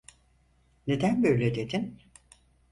[0.87, 1.99] Neden böyle dedin?